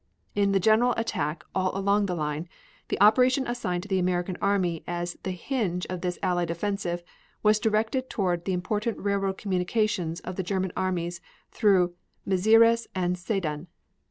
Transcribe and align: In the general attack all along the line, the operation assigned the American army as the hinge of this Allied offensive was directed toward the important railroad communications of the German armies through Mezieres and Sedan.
In 0.33 0.51
the 0.51 0.59
general 0.59 0.95
attack 0.97 1.43
all 1.53 1.77
along 1.77 2.07
the 2.07 2.15
line, 2.15 2.49
the 2.87 2.99
operation 2.99 3.45
assigned 3.45 3.83
the 3.83 3.99
American 3.99 4.35
army 4.41 4.83
as 4.87 5.15
the 5.21 5.29
hinge 5.29 5.85
of 5.91 6.01
this 6.01 6.17
Allied 6.23 6.49
offensive 6.49 7.03
was 7.43 7.59
directed 7.59 8.09
toward 8.09 8.45
the 8.45 8.53
important 8.53 8.97
railroad 8.97 9.37
communications 9.37 10.19
of 10.21 10.37
the 10.37 10.41
German 10.43 10.71
armies 10.75 11.21
through 11.51 11.93
Mezieres 12.25 12.87
and 12.95 13.15
Sedan. 13.15 13.67